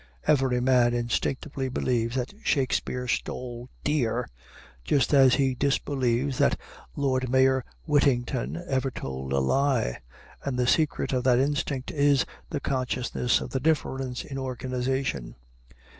[0.25, 4.27] Every man instinctively believes that Shakespeare stole deer,
[4.83, 6.59] just as he disbelieves that
[6.95, 9.99] Lord mayor Whittington ever told a lie;
[10.43, 15.35] and the secret of that instinct is the consciousness of the difference in organization.